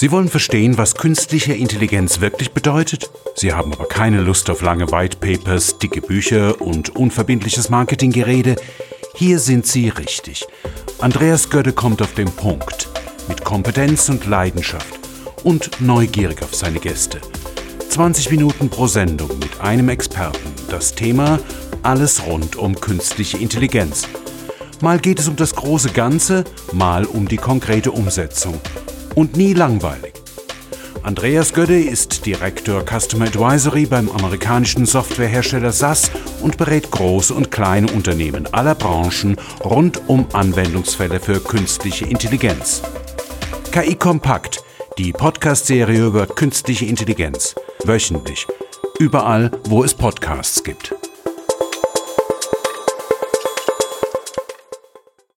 Sie 0.00 0.12
wollen 0.12 0.28
verstehen, 0.28 0.78
was 0.78 0.94
künstliche 0.94 1.54
Intelligenz 1.54 2.20
wirklich 2.20 2.52
bedeutet? 2.52 3.10
Sie 3.34 3.52
haben 3.52 3.72
aber 3.72 3.86
keine 3.86 4.20
Lust 4.20 4.48
auf 4.48 4.62
lange 4.62 4.92
White 4.92 5.16
Papers, 5.16 5.80
dicke 5.80 6.00
Bücher 6.00 6.62
und 6.62 6.94
unverbindliches 6.94 7.68
Marketinggerede. 7.68 8.54
Hier 9.16 9.40
sind 9.40 9.66
Sie 9.66 9.88
richtig. 9.88 10.46
Andreas 11.00 11.50
Gödde 11.50 11.72
kommt 11.72 12.00
auf 12.00 12.14
den 12.14 12.30
Punkt. 12.30 12.88
Mit 13.26 13.44
Kompetenz 13.44 14.08
und 14.08 14.24
Leidenschaft. 14.24 15.00
Und 15.42 15.80
neugierig 15.80 16.44
auf 16.44 16.54
seine 16.54 16.78
Gäste. 16.78 17.20
20 17.88 18.30
Minuten 18.30 18.70
pro 18.70 18.86
Sendung 18.86 19.36
mit 19.40 19.60
einem 19.60 19.88
Experten. 19.88 20.54
Das 20.70 20.94
Thema 20.94 21.40
alles 21.82 22.24
rund 22.24 22.54
um 22.54 22.80
künstliche 22.80 23.38
Intelligenz. 23.38 24.06
Mal 24.80 25.00
geht 25.00 25.18
es 25.18 25.26
um 25.26 25.34
das 25.34 25.56
große 25.56 25.90
Ganze, 25.90 26.44
mal 26.72 27.04
um 27.04 27.26
die 27.26 27.36
konkrete 27.36 27.90
Umsetzung 27.90 28.60
und 29.18 29.36
nie 29.36 29.52
langweilig. 29.52 30.12
Andreas 31.02 31.52
Gödde 31.52 31.80
ist 31.80 32.24
Direktor 32.24 32.84
Customer 32.84 33.24
Advisory 33.24 33.84
beim 33.84 34.08
amerikanischen 34.08 34.86
Softwarehersteller 34.86 35.72
SAS 35.72 36.12
und 36.40 36.56
berät 36.56 36.88
große 36.92 37.34
und 37.34 37.50
kleine 37.50 37.90
Unternehmen 37.92 38.46
aller 38.54 38.76
Branchen 38.76 39.36
rund 39.64 40.08
um 40.08 40.24
Anwendungsfälle 40.32 41.18
für 41.18 41.40
künstliche 41.40 42.04
Intelligenz. 42.04 42.82
KI 43.72 43.96
Kompakt, 43.96 44.62
die 44.98 45.12
Podcast-Serie 45.12 46.06
über 46.06 46.28
künstliche 46.28 46.84
Intelligenz. 46.84 47.56
Wöchentlich. 47.82 48.46
Überall, 49.00 49.50
wo 49.64 49.82
es 49.82 49.94
Podcasts 49.94 50.62
gibt. 50.62 50.94